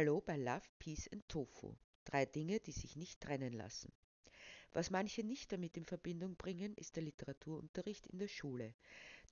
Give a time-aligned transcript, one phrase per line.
[0.00, 1.74] Hallo bei Love, Peace and Tofu.
[2.06, 3.92] Drei Dinge, die sich nicht trennen lassen.
[4.72, 8.72] Was manche nicht damit in Verbindung bringen, ist der Literaturunterricht in der Schule,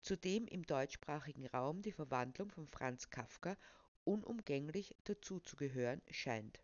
[0.02, 3.56] zu dem im deutschsprachigen Raum die Verwandlung von Franz Kafka
[4.04, 6.60] unumgänglich dazuzugehören scheint.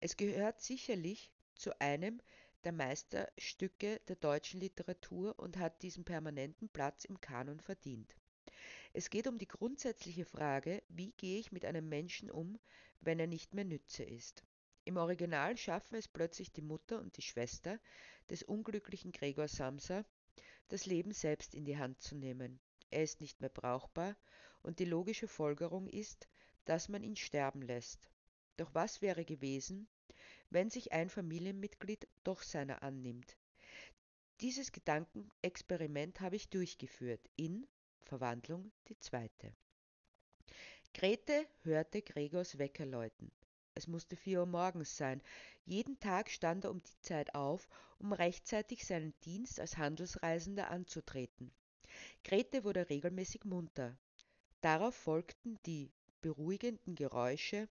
[0.00, 2.20] Es gehört sicherlich zu einem
[2.64, 8.14] der Meisterstücke der deutschen Literatur und hat diesen permanenten Platz im Kanon verdient.
[8.96, 12.60] Es geht um die grundsätzliche Frage, wie gehe ich mit einem Menschen um,
[13.00, 14.44] wenn er nicht mehr Nütze ist.
[14.84, 17.80] Im Original schaffen es plötzlich die Mutter und die Schwester
[18.30, 20.04] des unglücklichen Gregor Samsa,
[20.68, 22.60] das Leben selbst in die Hand zu nehmen.
[22.90, 24.16] Er ist nicht mehr brauchbar
[24.62, 26.28] und die logische Folgerung ist,
[26.64, 28.08] dass man ihn sterben lässt.
[28.58, 29.88] Doch was wäre gewesen,
[30.50, 33.36] wenn sich ein Familienmitglied doch seiner annimmt?
[34.40, 37.66] Dieses Gedankenexperiment habe ich durchgeführt in
[38.04, 39.54] Verwandlung die zweite.
[40.92, 43.32] Grete hörte Gregors Wecker läuten.
[43.74, 45.20] Es musste vier Uhr morgens sein.
[45.64, 51.50] Jeden Tag stand er um die Zeit auf, um rechtzeitig seinen Dienst als Handelsreisender anzutreten.
[52.22, 53.98] Grete wurde regelmäßig munter.
[54.60, 57.68] Darauf folgten die beruhigenden Geräusche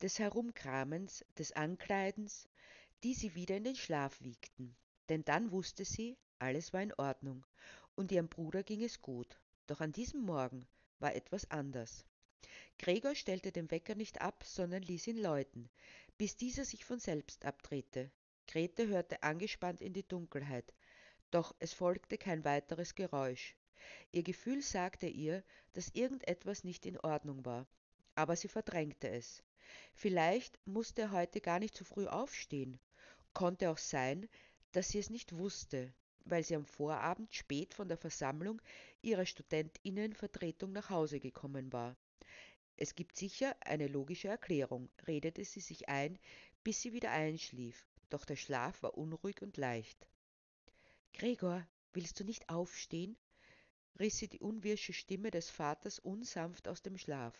[0.00, 2.48] des Herumkramens, des Ankleidens,
[3.02, 4.76] die sie wieder in den Schlaf wiegten.
[5.08, 7.44] Denn dann wusste sie, alles war in Ordnung
[7.98, 9.40] und ihrem Bruder ging es gut.
[9.66, 10.68] Doch an diesem Morgen
[11.00, 12.04] war etwas anders.
[12.78, 15.68] Gregor stellte den Wecker nicht ab, sondern ließ ihn läuten,
[16.16, 18.12] bis dieser sich von selbst abdrehte.
[18.46, 20.72] Grete hörte angespannt in die Dunkelheit,
[21.32, 23.56] doch es folgte kein weiteres Geräusch.
[24.12, 27.66] Ihr Gefühl sagte ihr, dass irgendetwas nicht in Ordnung war,
[28.14, 29.42] aber sie verdrängte es.
[29.92, 32.78] Vielleicht musste er heute gar nicht so früh aufstehen.
[33.34, 34.28] Konnte auch sein,
[34.70, 35.92] dass sie es nicht wusste,
[36.24, 38.60] weil sie am Vorabend spät von der Versammlung
[39.02, 41.96] ihrer Studentinnenvertretung nach Hause gekommen war.
[42.76, 46.18] Es gibt sicher eine logische Erklärung, redete sie sich ein,
[46.62, 50.06] bis sie wieder einschlief, doch der Schlaf war unruhig und leicht.
[51.12, 53.16] Gregor, willst du nicht aufstehen?
[53.98, 57.34] riss sie die unwirsche Stimme des Vaters unsanft aus dem Schlaf.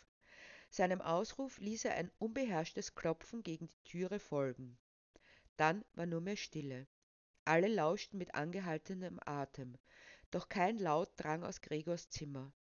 [0.70, 4.76] Seinem Ausruf ließ er ein unbeherrschtes Klopfen gegen die Türe folgen.
[5.56, 6.86] Dann war nur mehr Stille.
[7.48, 9.78] Alle lauschten mit angehaltenem Atem,
[10.30, 12.52] doch kein Laut drang aus Gregors Zimmer.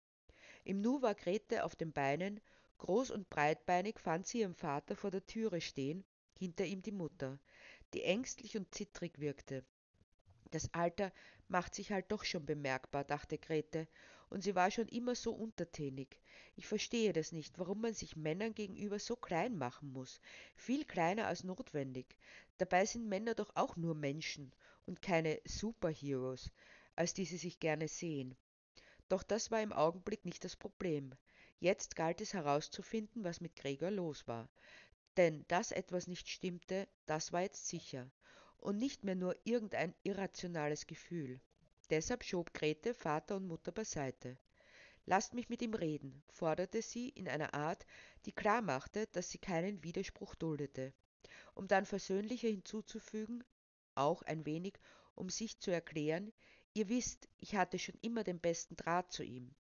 [0.64, 2.40] Im Nu war Grete auf den Beinen,
[2.78, 6.06] groß und breitbeinig fand sie ihren Vater vor der Türe stehen,
[6.40, 7.38] hinter ihm die Mutter,
[7.94, 9.66] die ängstlich und zittrig wirkte.
[10.52, 11.12] Das Alter
[11.50, 13.90] macht sich halt doch schon bemerkbar, dachte Grete,
[14.30, 16.18] und sie war schon immer so untertänig.
[16.56, 20.22] Ich verstehe das nicht, warum man sich Männern gegenüber so klein machen muss,
[20.56, 22.18] viel kleiner als notwendig.
[22.58, 24.54] Dabei sind Männer doch auch nur Menschen
[24.88, 26.52] und keine Superheroes,
[26.96, 28.36] als die sie sich gerne sehen.
[29.10, 31.14] Doch das war im Augenblick nicht das Problem.
[31.60, 34.50] Jetzt galt es herauszufinden, was mit Gregor los war.
[35.16, 38.10] Denn dass etwas nicht stimmte, das war jetzt sicher.
[38.58, 41.40] Und nicht mehr nur irgendein irrationales Gefühl.
[41.90, 44.38] Deshalb schob Grete Vater und Mutter beiseite.
[45.06, 47.86] Lasst mich mit ihm reden, forderte sie in einer Art,
[48.26, 50.92] die klar machte, dass sie keinen Widerspruch duldete,
[51.56, 53.44] um dann versöhnlicher hinzuzufügen,
[53.98, 54.80] auch ein wenig,
[55.16, 56.32] um sich zu erklären,
[56.74, 59.54] ihr wisst, ich hatte schon immer den besten Draht zu ihm.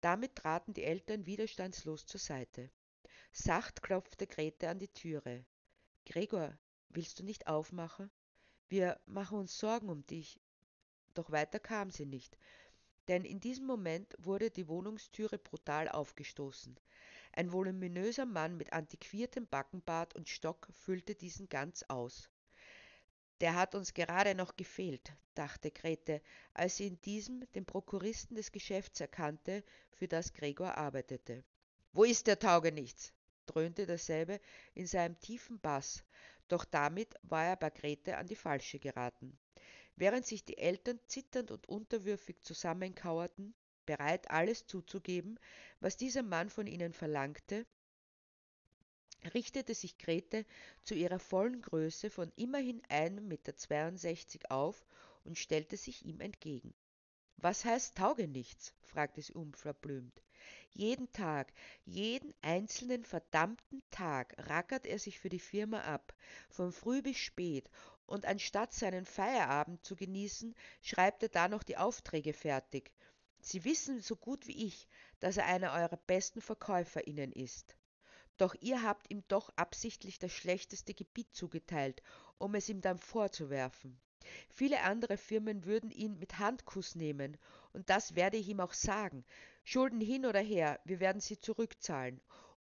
[0.00, 2.70] Damit traten die Eltern widerstandslos zur Seite.
[3.32, 5.44] Sacht klopfte Grete an die Türe.
[6.06, 6.56] Gregor,
[6.90, 8.10] willst du nicht aufmachen?
[8.68, 10.40] Wir machen uns Sorgen um dich.
[11.14, 12.36] Doch weiter kam sie nicht,
[13.08, 16.78] denn in diesem Moment wurde die Wohnungstüre brutal aufgestoßen.
[17.32, 22.30] Ein voluminöser Mann mit antiquiertem Backenbart und Stock füllte diesen ganz aus.
[23.44, 26.22] Der hat uns gerade noch gefehlt, dachte Grete,
[26.54, 29.62] als sie in diesem den Prokuristen des Geschäfts erkannte,
[29.92, 31.44] für das Gregor arbeitete.
[31.92, 33.12] Wo ist der Taugenichts?
[33.44, 34.40] dröhnte derselbe
[34.72, 36.04] in seinem tiefen Bass,
[36.48, 39.38] doch damit war er bei Grete an die falsche geraten.
[39.94, 43.54] Während sich die Eltern zitternd und unterwürfig zusammenkauerten,
[43.84, 45.38] bereit alles zuzugeben,
[45.80, 47.66] was dieser Mann von ihnen verlangte,
[49.32, 50.44] richtete sich Grete
[50.82, 54.84] zu ihrer vollen Größe von immerhin 1,62 Meter auf
[55.24, 56.74] und stellte sich ihm entgegen.
[57.36, 58.74] Was heißt Taugenichts?
[58.82, 60.22] fragte sie unverblümt.
[60.72, 61.52] Jeden Tag,
[61.84, 66.14] jeden einzelnen verdammten Tag rackert er sich für die Firma ab,
[66.50, 67.70] von früh bis spät,
[68.06, 72.92] und anstatt seinen Feierabend zu genießen, schreibt er da noch die Aufträge fertig.
[73.40, 74.88] Sie wissen so gut wie ich,
[75.20, 77.76] dass er einer eurer besten VerkäuferInnen ist.
[78.36, 82.02] Doch ihr habt ihm doch absichtlich das schlechteste Gebiet zugeteilt,
[82.38, 83.98] um es ihm dann vorzuwerfen.
[84.50, 87.36] Viele andere Firmen würden ihn mit Handkuss nehmen,
[87.72, 89.24] und das werde ich ihm auch sagen.
[89.64, 92.20] Schulden hin oder her, wir werden sie zurückzahlen.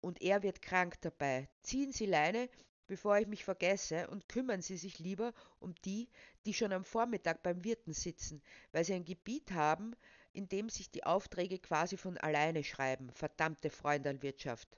[0.01, 1.49] und er wird krank dabei.
[1.63, 2.49] Ziehen Sie Leine,
[2.87, 6.09] bevor ich mich vergesse, und kümmern Sie sich lieber um die,
[6.47, 8.43] die schon am Vormittag beim Wirten sitzen,
[8.73, 9.95] weil sie ein Gebiet haben,
[10.33, 13.11] in dem sich die Aufträge quasi von alleine schreiben.
[13.13, 14.69] Verdammte Freundalwirtschaft.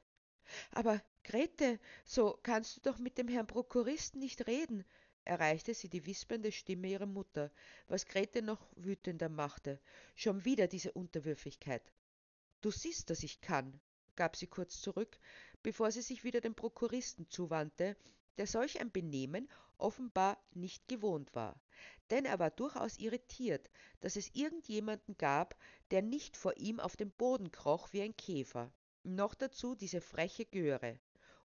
[0.73, 4.85] Aber Grete, so kannst du doch mit dem Herrn Prokuristen nicht reden,
[5.25, 7.51] erreichte sie die wispernde Stimme ihrer Mutter,
[7.87, 9.79] was Grete noch wütender machte.
[10.15, 11.83] Schon wieder diese Unterwürfigkeit.
[12.63, 13.79] Du siehst, dass ich kann,
[14.17, 15.19] gab sie kurz zurück,
[15.63, 17.97] bevor sie sich wieder dem Prokuristen zuwandte,
[18.39, 21.61] der solch ein Benehmen offenbar nicht gewohnt war.
[22.11, 25.57] Denn er war durchaus irritiert, dass es irgendjemanden gab,
[25.91, 28.73] der nicht vor ihm auf dem Boden kroch wie ein Käfer.
[29.03, 30.99] Noch dazu diese freche Göre.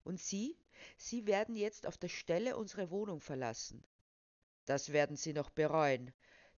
[0.03, 0.57] Und Sie,
[0.97, 3.85] Sie werden jetzt auf der Stelle unsere Wohnung verlassen.
[4.65, 6.13] Das werden Sie noch bereuen,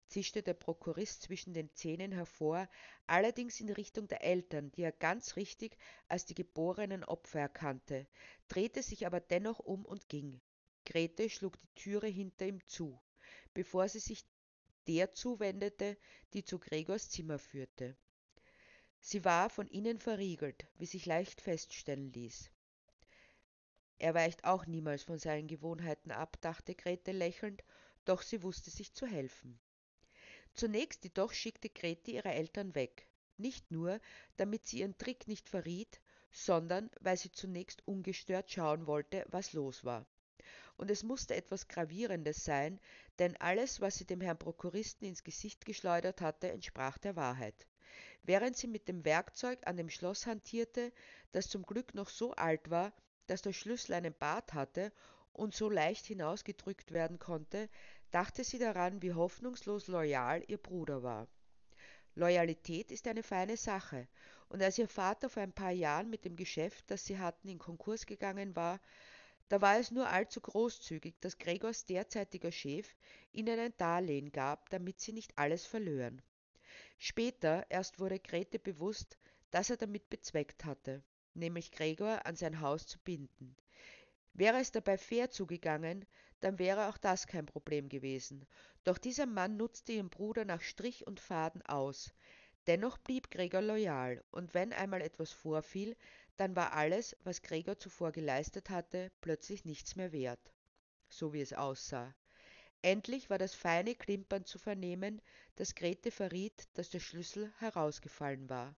[0.09, 2.69] zischte der Prokurist zwischen den Zähnen hervor,
[3.07, 5.77] allerdings in Richtung der Eltern, die er ganz richtig
[6.09, 8.07] als die geborenen Opfer erkannte,
[8.49, 10.41] drehte sich aber dennoch um und ging.
[10.85, 13.01] Grete schlug die Türe hinter ihm zu,
[13.55, 14.25] bevor sie sich
[14.87, 15.97] der zuwendete,
[16.35, 17.97] die zu Gregors Zimmer führte.
[19.07, 22.51] Sie war von innen verriegelt, wie sich leicht feststellen ließ.
[23.99, 27.63] Er weicht auch niemals von seinen Gewohnheiten ab, dachte Grete lächelnd,
[28.07, 29.61] doch sie wusste sich zu helfen.
[30.55, 33.07] Zunächst jedoch schickte Grete ihre Eltern weg,
[33.37, 34.01] nicht nur,
[34.39, 36.01] damit sie ihren Trick nicht verriet,
[36.33, 40.07] sondern weil sie zunächst ungestört schauen wollte, was los war.
[40.79, 42.81] Und es musste etwas Gravierendes sein,
[43.19, 47.67] denn alles, was sie dem Herrn Prokuristen ins Gesicht geschleudert hatte, entsprach der Wahrheit.
[48.23, 50.93] Während sie mit dem Werkzeug an dem Schloss hantierte,
[51.33, 52.93] das zum Glück noch so alt war,
[53.27, 54.93] dass der Schlüssel einen Bart hatte
[55.33, 57.69] und so leicht hinausgedrückt werden konnte,
[58.11, 61.29] dachte sie daran, wie hoffnungslos loyal ihr Bruder war.
[62.15, 64.07] Loyalität ist eine feine Sache,
[64.49, 67.59] und als ihr Vater vor ein paar Jahren mit dem Geschäft, das sie hatten, in
[67.59, 68.81] Konkurs gegangen war,
[69.49, 72.95] da war es nur allzu großzügig, dass Gregors derzeitiger Chef
[73.33, 76.23] ihnen ein Darlehen gab, damit sie nicht alles verlören.
[76.99, 79.19] Später erst wurde Grete bewusst,
[79.51, 81.03] dass er damit bezweckt hatte,
[81.35, 83.57] nämlich Gregor an sein Haus zu binden.
[84.33, 86.07] Wäre es dabei fair zugegangen,
[86.41, 88.47] dann wäre auch das kein Problem gewesen.
[88.83, 92.13] Doch dieser Mann nutzte ihren Bruder nach Strich und Faden aus.
[92.67, 95.97] Dennoch blieb Gregor loyal, und wenn einmal etwas vorfiel,
[96.37, 100.53] dann war alles, was Gregor zuvor geleistet hatte, plötzlich nichts mehr wert.
[101.09, 102.15] So wie es aussah.
[102.85, 105.23] Endlich war das feine Klimpern zu vernehmen,
[105.57, 108.77] das Grete verriet, dass der Schlüssel herausgefallen war.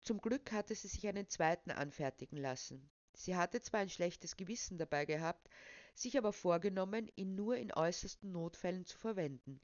[0.00, 2.88] Zum Glück hatte sie sich einen zweiten anfertigen lassen.
[3.12, 5.50] Sie hatte zwar ein schlechtes Gewissen dabei gehabt,
[5.94, 9.60] sich aber vorgenommen, ihn nur in äußersten Notfällen zu verwenden.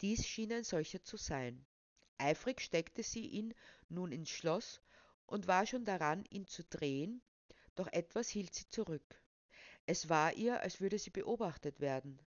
[0.00, 1.64] Dies schien ein solcher zu sein.
[2.18, 3.54] Eifrig steckte sie ihn
[3.88, 4.80] nun ins Schloss
[5.26, 7.22] und war schon daran, ihn zu drehen,
[7.76, 9.22] doch etwas hielt sie zurück.
[9.86, 12.18] Es war ihr, als würde sie beobachtet werden.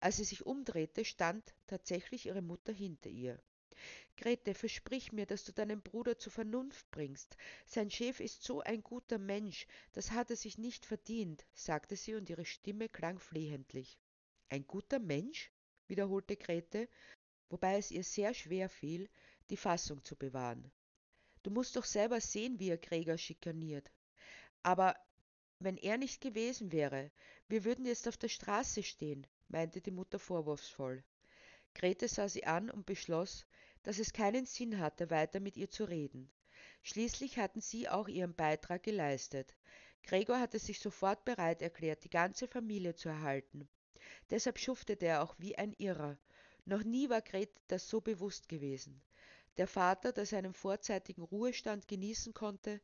[0.00, 3.40] Als sie sich umdrehte, stand tatsächlich ihre Mutter hinter ihr.
[4.16, 7.36] Grete, versprich mir, dass du deinen Bruder zur Vernunft bringst.
[7.66, 12.14] Sein Chef ist so ein guter Mensch, das hat er sich nicht verdient, sagte sie
[12.14, 13.98] und ihre Stimme klang flehentlich.
[14.48, 15.52] Ein guter Mensch?
[15.88, 16.88] wiederholte Grete,
[17.50, 19.08] wobei es ihr sehr schwer fiel,
[19.50, 20.72] die Fassung zu bewahren.
[21.42, 23.92] Du musst doch selber sehen, wie er Gregor schikaniert.
[24.62, 24.96] Aber
[25.58, 27.12] wenn er nicht gewesen wäre,
[27.48, 31.02] wir würden jetzt auf der Straße stehen meinte die Mutter vorwurfsvoll.
[31.74, 33.46] Grete sah sie an und beschloss,
[33.82, 36.30] dass es keinen Sinn hatte, weiter mit ihr zu reden.
[36.82, 39.54] Schließlich hatten sie auch ihren Beitrag geleistet.
[40.02, 43.68] Gregor hatte sich sofort bereit erklärt, die ganze Familie zu erhalten.
[44.30, 46.16] Deshalb schuftete er auch wie ein Irrer.
[46.64, 49.02] Noch nie war Grete das so bewusst gewesen.
[49.56, 52.80] Der Vater, der seinen vorzeitigen Ruhestand genießen konnte,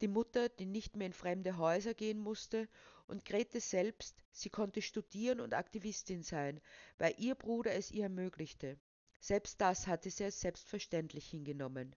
[0.00, 2.68] die Mutter, die nicht mehr in fremde Häuser gehen musste
[3.06, 6.60] und Grete selbst, sie konnte studieren und Aktivistin sein,
[6.98, 8.78] weil ihr Bruder es ihr ermöglichte.
[9.20, 11.94] Selbst das hatte sie als selbstverständlich hingenommen.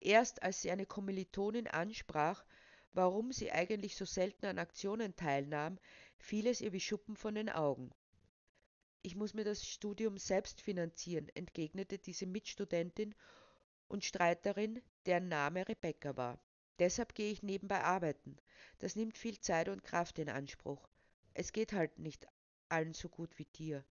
[0.00, 2.44] Erst als sie eine Kommilitonin ansprach,
[2.92, 5.78] warum sie eigentlich so selten an Aktionen teilnahm,
[6.18, 7.90] fiel es ihr wie Schuppen von den Augen.
[9.02, 13.14] Ich muss mir das Studium selbst finanzieren, entgegnete diese Mitstudentin
[13.88, 16.38] und Streiterin, deren Name Rebecca war.
[16.78, 18.36] Deshalb gehe ich nebenbei arbeiten.
[18.78, 20.88] Das nimmt viel Zeit und Kraft in Anspruch.
[21.34, 22.26] Es geht halt nicht
[22.68, 23.84] allen so gut wie dir.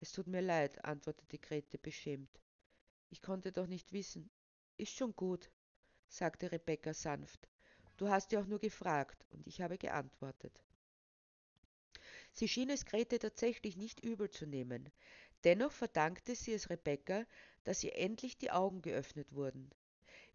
[0.00, 2.40] Es tut mir leid, antwortete Grete beschämt.
[3.10, 4.30] Ich konnte doch nicht wissen.
[4.76, 5.50] Ist schon gut,
[6.08, 7.48] sagte Rebecca sanft.
[7.96, 10.60] Du hast ja auch nur gefragt, und ich habe geantwortet.
[12.32, 14.90] Sie schien es Grete tatsächlich nicht übel zu nehmen.
[15.44, 17.24] Dennoch verdankte sie es Rebecca,
[17.64, 19.70] dass ihr endlich die Augen geöffnet wurden.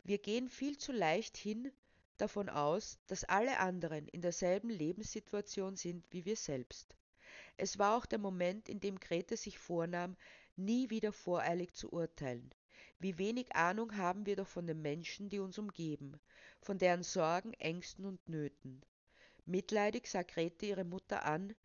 [0.04, 1.72] Wir gehen viel zu leicht hin,
[2.18, 6.96] davon aus, dass alle anderen in derselben Lebenssituation sind wie wir selbst.
[7.58, 10.16] Es war auch der Moment, in dem Grete sich vornahm,
[10.56, 12.52] nie wieder voreilig zu urteilen.
[13.00, 16.20] Wie wenig Ahnung haben wir doch von den Menschen, die uns umgeben,
[16.62, 18.82] von deren Sorgen, Ängsten und Nöten.
[19.46, 21.56] Mitleidig sah Grete ihre Mutter an,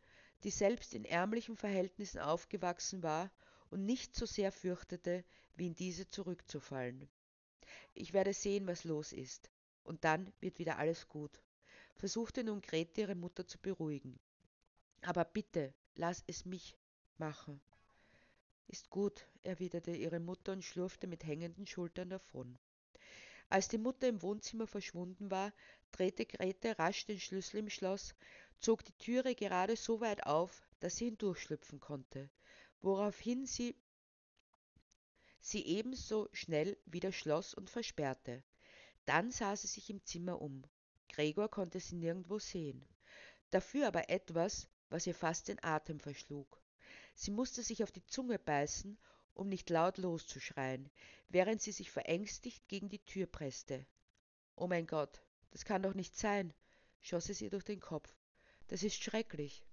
[0.44, 3.30] die selbst in ärmlichen Verhältnissen aufgewachsen war
[3.70, 5.24] und nicht so sehr fürchtete,
[5.56, 7.08] wie in diese zurückzufallen.
[7.94, 9.50] Ich werde sehen, was los ist,
[9.84, 11.40] und dann wird wieder alles gut,
[11.94, 14.18] versuchte nun Grete ihre Mutter zu beruhigen.
[15.02, 16.76] Aber bitte, lass es mich
[17.18, 17.60] machen.
[18.68, 22.58] Ist gut, erwiderte ihre Mutter und schlurfte mit hängenden Schultern davon.
[23.48, 25.52] Als die Mutter im Wohnzimmer verschwunden war,
[25.92, 28.14] drehte Grete rasch den Schlüssel im Schloss,
[28.58, 32.28] zog die Türe gerade so weit auf, dass sie hindurchschlüpfen konnte,
[32.82, 33.76] woraufhin sie
[35.46, 38.42] sie ebenso schnell wieder schloss und versperrte.
[39.04, 40.64] Dann sah sie sich im Zimmer um.
[41.08, 42.84] Gregor konnte sie nirgendwo sehen.
[43.50, 46.60] Dafür aber etwas, was ihr fast den Atem verschlug.
[47.14, 48.98] Sie musste sich auf die Zunge beißen,
[49.34, 50.90] um nicht laut loszuschreien,
[51.28, 53.86] während sie sich verängstigt gegen die Tür presste.
[54.56, 55.22] Oh mein Gott,
[55.52, 56.52] das kann doch nicht sein,
[57.02, 58.12] schoss es ihr durch den Kopf.
[58.66, 59.64] Das ist schrecklich.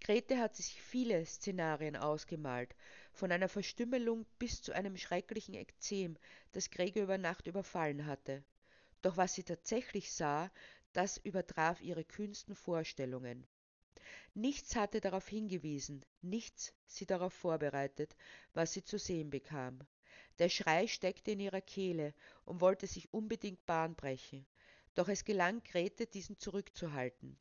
[0.00, 2.76] Grete hatte sich viele Szenarien ausgemalt,
[3.16, 6.16] von einer Verstümmelung bis zu einem schrecklichen Ekzem,
[6.52, 8.44] das Gregor über Nacht überfallen hatte.
[9.02, 10.50] Doch was sie tatsächlich sah,
[10.92, 13.46] das übertraf ihre kühnsten Vorstellungen.
[14.34, 18.14] Nichts hatte darauf hingewiesen, nichts sie darauf vorbereitet,
[18.52, 19.80] was sie zu sehen bekam.
[20.38, 22.12] Der Schrei steckte in ihrer Kehle
[22.44, 24.46] und wollte sich unbedingt Bahn brechen,
[24.94, 27.38] doch es gelang Grete, diesen zurückzuhalten.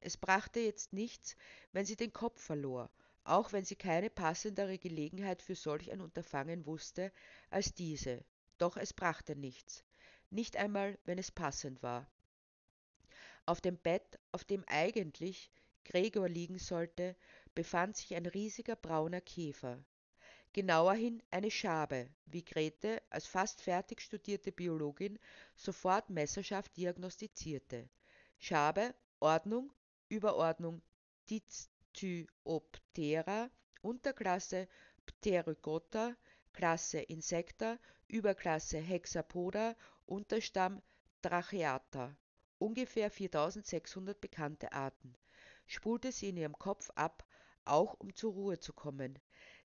[0.00, 1.36] Es brachte jetzt nichts,
[1.72, 2.90] wenn sie den Kopf verlor,
[3.24, 7.12] auch wenn sie keine passendere Gelegenheit für solch ein Unterfangen wusste
[7.50, 8.24] als diese.
[8.58, 9.84] Doch es brachte nichts,
[10.30, 12.06] nicht einmal, wenn es passend war.
[13.46, 15.50] Auf dem Bett, auf dem eigentlich
[15.84, 17.16] Gregor liegen sollte,
[17.54, 19.84] befand sich ein riesiger brauner Käfer.
[20.52, 25.18] Genauerhin eine Schabe, wie Grete als fast fertig studierte Biologin
[25.56, 27.88] sofort messerscharf diagnostizierte.
[28.38, 29.72] Schabe, Ordnung,
[30.08, 30.82] Überordnung
[31.94, 33.50] Dictyoptera,
[33.82, 34.66] Unterklasse
[35.04, 36.16] Pterygota,
[36.54, 40.80] Klasse Insecta, Überklasse Hexapoda, Unterstamm
[41.20, 42.16] Tracheata.
[42.58, 45.14] Ungefähr 4600 bekannte Arten.
[45.66, 47.26] Spulte sie in ihrem Kopf ab,
[47.66, 49.18] auch um zur Ruhe zu kommen.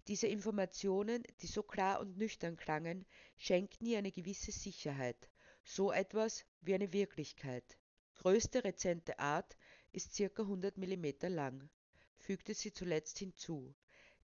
[0.07, 3.05] Diese Informationen, die so klar und nüchtern klangen,
[3.37, 5.29] schenkten ihr eine gewisse Sicherheit,
[5.63, 7.77] so etwas wie eine Wirklichkeit.
[8.15, 9.55] Größte rezente Art,
[9.93, 11.69] ist circa 100 mm lang,
[12.17, 13.73] fügte sie zuletzt hinzu.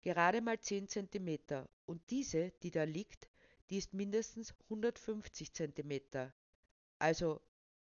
[0.02, 3.28] Gerade mal 10 cm und diese, die da liegt,
[3.70, 6.00] die ist mindestens 150 cm,
[6.98, 7.40] also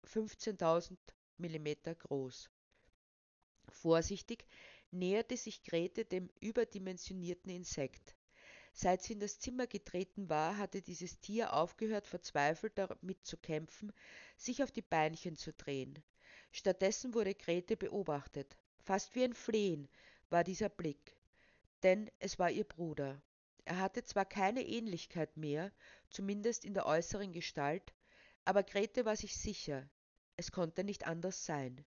[0.06, 0.98] 15.000
[1.38, 2.50] mm groß.
[3.70, 4.46] Vorsichtig
[4.92, 8.16] näherte sich Grete dem überdimensionierten Insekt.
[8.74, 13.92] Seit sie in das Zimmer getreten war, hatte dieses Tier aufgehört, verzweifelt damit zu kämpfen,
[14.38, 16.02] sich auf die Beinchen zu drehen.
[16.52, 18.58] Stattdessen wurde Grete beobachtet.
[18.88, 19.90] Fast wie ein Flehen
[20.30, 21.18] war dieser Blick,
[21.84, 23.22] denn es war ihr Bruder.
[23.66, 25.74] Er hatte zwar keine Ähnlichkeit mehr,
[26.10, 27.94] zumindest in der äußeren Gestalt,
[28.46, 29.90] aber Grete war sich sicher,
[30.38, 31.84] es konnte nicht anders sein.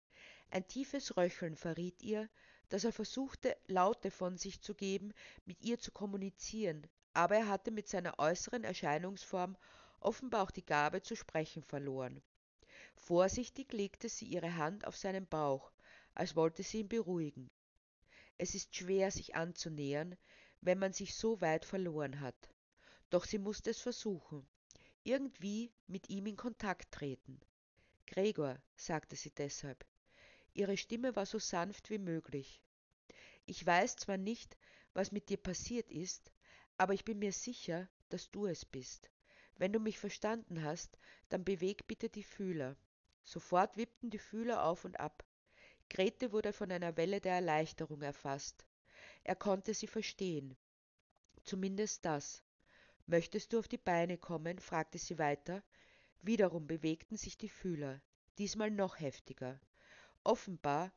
[0.51, 2.29] Ein tiefes Röcheln verriet ihr,
[2.69, 5.11] dass er versuchte, Laute von sich zu geben,
[5.43, 9.57] mit ihr zu kommunizieren, aber er hatte mit seiner äußeren Erscheinungsform
[9.99, 12.21] offenbar auch die Gabe zu sprechen verloren.
[12.95, 15.73] Vorsichtig legte sie ihre Hand auf seinen Bauch,
[16.15, 17.51] als wollte sie ihn beruhigen.
[18.37, 20.17] Es ist schwer, sich anzunähern,
[20.61, 22.49] wenn man sich so weit verloren hat.
[23.09, 24.47] Doch sie musste es versuchen,
[25.03, 27.39] irgendwie mit ihm in Kontakt treten.
[28.07, 29.85] Gregor, sagte sie deshalb.
[30.53, 32.61] Ihre Stimme war so sanft wie möglich.
[33.45, 34.57] Ich weiß zwar nicht,
[34.93, 36.31] was mit dir passiert ist,
[36.77, 39.09] aber ich bin mir sicher, dass du es bist.
[39.57, 40.97] Wenn du mich verstanden hast,
[41.29, 42.75] dann beweg bitte die Fühler.
[43.23, 45.25] Sofort wippten die Fühler auf und ab.
[45.89, 48.65] Grete wurde von einer Welle der Erleichterung erfasst.
[49.23, 50.55] Er konnte sie verstehen.
[51.43, 52.43] Zumindest das.
[53.07, 54.59] Möchtest du auf die Beine kommen?
[54.59, 55.63] fragte sie weiter.
[56.21, 58.01] Wiederum bewegten sich die Fühler,
[58.39, 59.59] diesmal noch heftiger.
[60.23, 60.91] Offenbar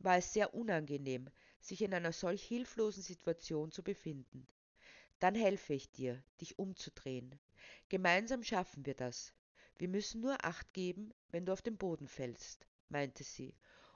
[0.00, 1.30] war es sehr unangenehm,
[1.60, 4.46] sich in einer solch hilflosen Situation zu befinden.
[5.20, 7.38] Dann helfe ich dir, dich umzudrehen.
[7.88, 9.32] Gemeinsam schaffen wir das.
[9.78, 13.54] Wir müssen nur Acht geben, wenn du auf den Boden fällst, meinte sie,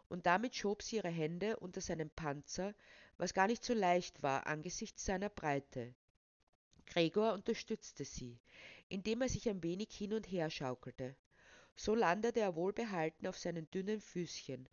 [0.08, 2.74] und damit schob sie ihre Hände unter seinen Panzer,
[3.18, 5.94] was gar nicht so leicht war angesichts seiner Breite.
[6.86, 8.38] Gregor unterstützte sie,
[8.88, 11.16] indem er sich ein wenig hin und her schaukelte.
[11.74, 14.68] So landete er wohlbehalten auf seinen dünnen Füßchen,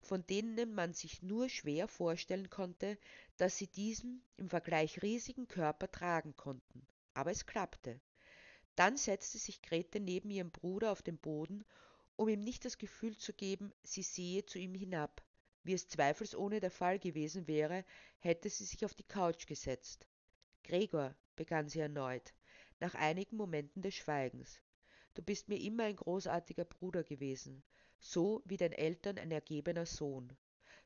[0.00, 2.98] von denen man sich nur schwer vorstellen konnte,
[3.36, 6.86] dass sie diesen im Vergleich riesigen Körper tragen konnten.
[7.14, 8.00] Aber es klappte.
[8.74, 11.64] Dann setzte sich Grete neben ihrem Bruder auf den Boden,
[12.18, 15.22] um ihm nicht das Gefühl zu geben, sie sehe zu ihm hinab.
[15.62, 17.84] Wie es zweifelsohne der Fall gewesen wäre,
[18.18, 20.04] hätte sie sich auf die Couch gesetzt.
[20.64, 22.34] Gregor, begann sie erneut,
[22.80, 24.60] nach einigen Momenten des Schweigens,
[25.14, 27.62] du bist mir immer ein großartiger Bruder gewesen,
[28.00, 30.36] so wie dein Eltern ein ergebener Sohn.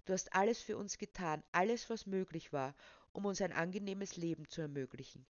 [0.04, 2.74] Du hast alles für uns getan, alles, was möglich war,
[3.12, 5.24] um uns ein angenehmes Leben zu ermöglichen.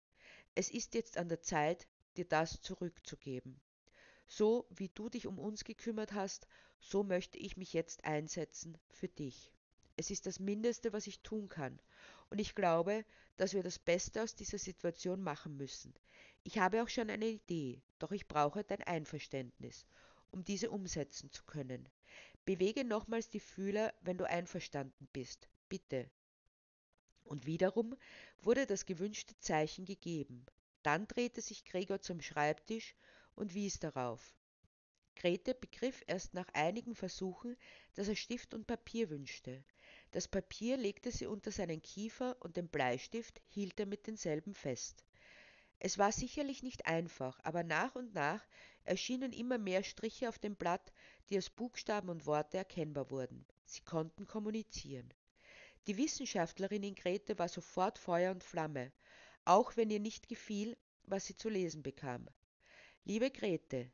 [0.55, 3.61] Es ist jetzt an der Zeit, dir das zurückzugeben.
[4.33, 6.47] So wie du dich um uns gekümmert hast,
[6.79, 9.51] so möchte ich mich jetzt einsetzen für dich.
[9.97, 11.81] Es ist das Mindeste, was ich tun kann.
[12.31, 13.05] Und ich glaube,
[13.39, 15.93] dass wir das Beste aus dieser Situation machen müssen.
[16.45, 19.85] Ich habe auch schon eine Idee, doch ich brauche dein Einverständnis,
[20.31, 21.89] um diese umsetzen zu können.
[22.45, 25.49] Bewege nochmals die Fühler, wenn du einverstanden bist.
[25.69, 26.09] Bitte.
[27.25, 27.97] Und wiederum
[28.43, 30.47] wurde das gewünschte Zeichen gegeben.
[30.85, 32.95] Dann drehte sich Gregor zum Schreibtisch
[33.35, 34.35] und wies darauf.
[35.17, 37.57] Grete begriff erst nach einigen Versuchen,
[37.95, 39.63] dass er Stift und Papier wünschte.
[40.13, 45.05] Das Papier legte sie unter seinen Kiefer und den Bleistift hielt er mit denselben fest.
[45.79, 48.47] Es war sicherlich nicht einfach, aber nach und nach
[48.85, 50.93] erschienen immer mehr Striche auf dem Blatt,
[51.29, 53.47] die als Buchstaben und Worte erkennbar wurden.
[53.65, 55.13] Sie konnten kommunizieren.
[55.87, 58.93] Die Wissenschaftlerin in Grete war sofort Feuer und Flamme,
[59.45, 62.29] auch wenn ihr nicht gefiel, was sie zu lesen bekam.
[63.05, 63.91] Liebe Grete,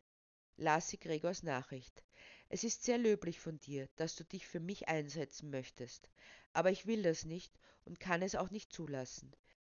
[0.56, 2.02] las sie Gregors Nachricht,
[2.48, 6.10] es ist sehr löblich von dir, dass du dich für mich einsetzen möchtest,
[6.52, 7.52] aber ich will das nicht
[7.84, 9.32] und kann es auch nicht zulassen.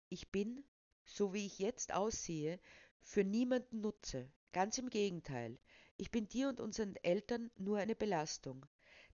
[0.10, 0.63] Ich bin,
[1.04, 2.60] so wie ich jetzt aussehe,
[3.02, 5.58] für niemanden Nutze, ganz im Gegenteil.
[5.98, 8.65] Ich bin dir und unseren Eltern nur eine Belastung.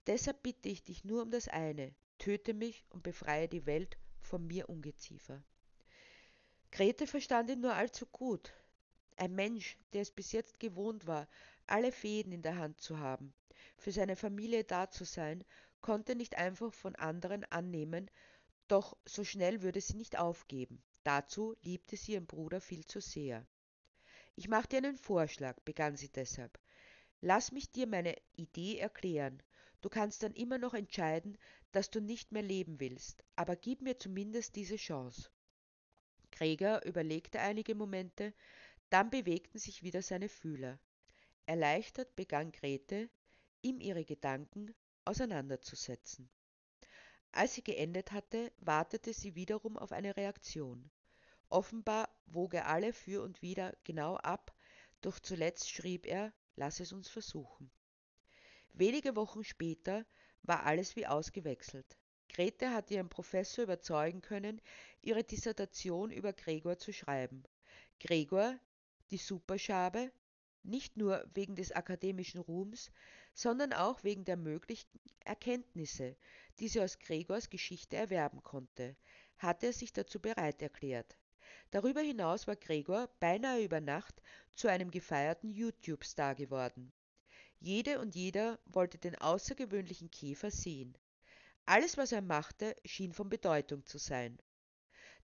[0.05, 4.45] Deshalb bitte ich dich nur um das eine, töte mich und befreie die Welt von
[4.45, 5.41] mir Ungeziefer.
[6.71, 8.53] Grete verstand ihn nur allzu gut,
[9.19, 11.27] ein Mensch, der es bis jetzt gewohnt war,
[11.67, 13.33] alle Fäden in der Hand zu haben,
[13.77, 15.43] für seine Familie da zu sein,
[15.81, 18.09] konnte nicht einfach von anderen annehmen,
[18.67, 20.81] doch so schnell würde sie nicht aufgeben.
[21.03, 23.45] Dazu liebte sie ihren Bruder viel zu sehr.
[24.35, 26.59] Ich mache dir einen Vorschlag, begann sie deshalb.
[27.21, 29.41] Lass mich dir meine Idee erklären.
[29.81, 31.37] Du kannst dann immer noch entscheiden,
[31.71, 35.29] dass du nicht mehr leben willst, aber gib mir zumindest diese Chance.
[36.31, 38.33] Gregor überlegte einige Momente,
[38.89, 40.79] dann bewegten sich wieder seine Fühler.
[41.45, 43.09] Erleichtert begann Grete,
[43.61, 44.73] ihm ihre Gedanken
[45.05, 46.29] auseinanderzusetzen.
[47.31, 50.89] Als sie geendet hatte, wartete sie wiederum auf eine Reaktion.
[51.49, 54.55] Offenbar wog er alle für und wider genau ab,
[55.01, 57.71] doch zuletzt schrieb er, lass es uns versuchen.
[58.73, 60.05] Wenige Wochen später
[60.43, 61.97] war alles wie ausgewechselt.
[62.29, 64.61] Grete hatte ihren Professor überzeugen können,
[65.01, 67.43] ihre Dissertation über Gregor zu schreiben.
[67.99, 68.57] Gregor,
[69.11, 70.11] die Superschabe,
[70.63, 72.91] nicht nur wegen des akademischen Ruhms,
[73.33, 76.15] sondern auch wegen der möglichen Erkenntnisse,
[76.59, 78.95] die sie aus Gregors Geschichte erwerben konnte,
[79.37, 81.17] hatte er sich dazu bereit erklärt.
[81.71, 84.21] Darüber hinaus war Gregor beinahe über Nacht
[84.53, 86.91] zu einem gefeierten YouTube-Star geworden.
[87.59, 90.97] Jede und jeder wollte den außergewöhnlichen Käfer sehen.
[91.65, 94.39] Alles, was er machte, schien von Bedeutung zu sein.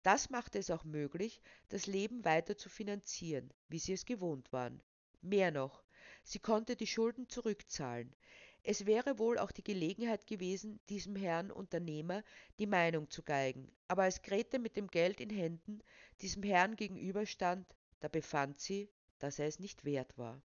[0.05, 1.41] Das machte es auch möglich,
[1.71, 4.83] das Leben weiter zu finanzieren, wie sie es gewohnt waren.
[5.23, 5.83] Mehr noch,
[6.23, 8.15] sie konnte die Schulden zurückzahlen.
[8.63, 12.23] Es wäre wohl auch die Gelegenheit gewesen, diesem Herrn Unternehmer
[12.59, 15.81] die Meinung zu geigen, aber als Grete mit dem Geld in Händen
[16.21, 17.67] diesem Herrn gegenüberstand,
[18.01, 18.91] da befand sie,
[19.21, 20.43] dass er es nicht wert war.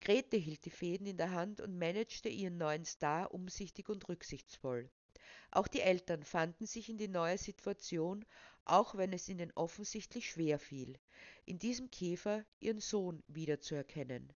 [0.00, 4.88] Grete hielt die Fäden in der Hand und managte ihren neuen Star umsichtig und rücksichtsvoll.
[5.50, 8.24] Auch die Eltern fanden sich in die neue Situation,
[8.64, 10.98] auch wenn es ihnen offensichtlich schwer fiel,
[11.46, 14.32] in diesem Käfer ihren Sohn wiederzuerkennen.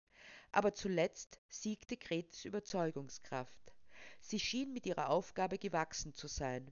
[0.52, 3.74] Aber zuletzt siegte Gretes Überzeugungskraft.
[4.22, 6.72] Sie schien mit ihrer Aufgabe gewachsen zu sein.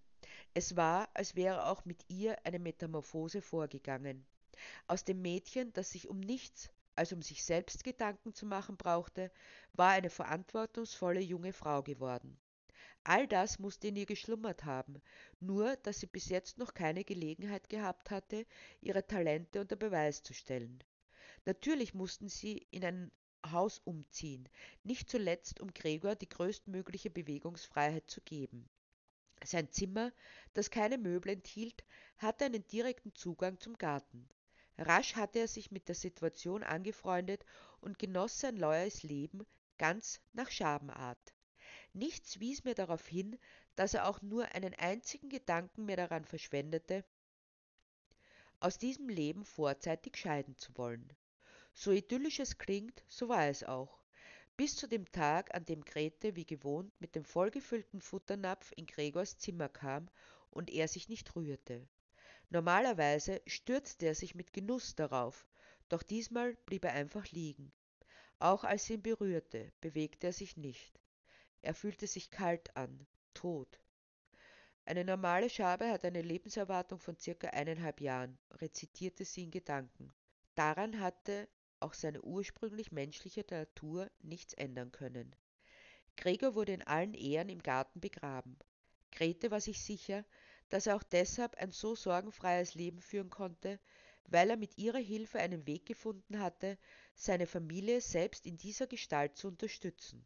[0.54, 4.26] Es war, als wäre auch mit ihr eine Metamorphose vorgegangen.
[4.88, 9.32] Aus dem Mädchen, das sich um nichts als um sich selbst Gedanken zu machen brauchte,
[9.74, 12.38] war eine verantwortungsvolle junge Frau geworden.
[13.10, 15.02] All das musste in ihr geschlummert haben,
[15.40, 18.46] nur dass sie bis jetzt noch keine Gelegenheit gehabt hatte,
[18.82, 20.84] ihre Talente unter Beweis zu stellen.
[21.46, 23.12] Natürlich mussten sie in ein
[23.50, 24.50] Haus umziehen,
[24.84, 28.68] nicht zuletzt um Gregor die größtmögliche Bewegungsfreiheit zu geben.
[29.42, 30.12] Sein Zimmer,
[30.54, 31.86] das keine Möbel enthielt,
[32.18, 34.28] hatte einen direkten Zugang zum Garten.
[34.78, 37.46] Rasch hatte er sich mit der Situation angefreundet
[37.80, 41.37] und genoss sein neues Leben ganz nach Schabenart.
[41.98, 43.40] Nichts wies mir darauf hin,
[43.76, 47.04] dass er auch nur einen einzigen Gedanken mehr daran verschwendete,
[48.60, 51.12] aus diesem Leben vorzeitig scheiden zu wollen.
[51.74, 54.00] So idyllisch es klingt, so war es auch.
[54.58, 59.40] Bis zu dem Tag, an dem Grete wie gewohnt mit dem vollgefüllten Futternapf in Gregors
[59.40, 60.08] Zimmer kam
[60.52, 61.88] und er sich nicht rührte.
[62.52, 65.48] Normalerweise stürzte er sich mit Genuss darauf,
[65.90, 67.72] doch diesmal blieb er einfach liegen.
[68.38, 71.00] Auch als sie ihn berührte, bewegte er sich nicht.
[71.62, 73.80] Er fühlte sich kalt an, tot.
[74.86, 80.14] Eine normale Schabe hat eine Lebenserwartung von circa eineinhalb Jahren, rezitierte sie in Gedanken.
[80.56, 85.36] Daran hatte auch seine ursprünglich menschliche Natur nichts ändern können.
[86.16, 88.58] Gregor wurde in allen Ehren im Garten begraben.
[89.12, 90.26] Grete war sich sicher,
[90.70, 93.80] dass er auch deshalb ein so sorgenfreies Leben führen konnte,
[94.26, 96.78] weil er mit ihrer Hilfe einen Weg gefunden hatte,
[97.14, 100.26] seine Familie selbst in dieser Gestalt zu unterstützen.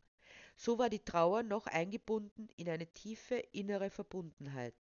[0.63, 4.75] So war die Trauer noch eingebunden in eine tiefe innere Verbundenheit.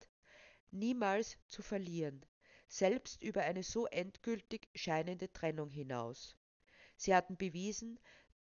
[0.69, 2.23] Niemals zu verlieren,
[2.67, 6.37] selbst über eine so endgültig scheinende Trennung hinaus.
[6.97, 7.99] Sie hatten bewiesen,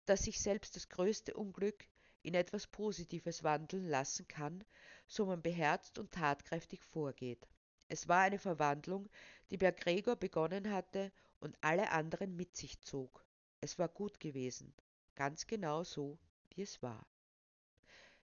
[0.05, 1.87] dass sich selbst das größte Unglück
[2.21, 4.63] in etwas Positives wandeln lassen kann,
[5.07, 7.47] so man beherzt und tatkräftig vorgeht.
[7.87, 9.09] Es war eine Verwandlung,
[9.49, 13.25] die bei Gregor begonnen hatte und alle anderen mit sich zog.
[13.59, 14.71] Es war gut gewesen,
[15.15, 16.19] ganz genau so,
[16.51, 17.03] wie es war.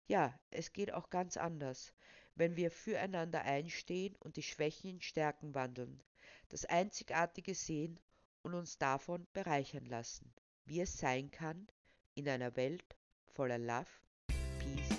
[0.09, 1.92] Ja, es geht auch ganz anders,
[2.37, 6.03] wenn wir füreinander einstehen und die Schwächen in Stärken wandeln,
[6.49, 7.99] das Einzigartige sehen
[8.42, 10.33] und uns davon bereichern lassen,
[10.64, 11.66] wie es sein kann
[12.14, 12.97] in einer Welt
[13.33, 13.90] voller Love,
[14.59, 14.96] Peace